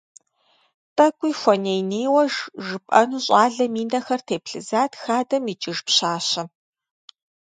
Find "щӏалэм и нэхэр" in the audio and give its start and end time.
3.25-4.21